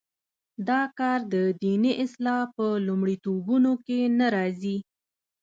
[0.67, 4.77] دا کار د دیني اصلاح په لومړیتوبونو کې نه راځي.